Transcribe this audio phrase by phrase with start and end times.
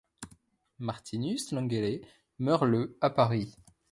[0.79, 2.01] Martinus Lengele
[2.39, 3.53] meurt le à Paris.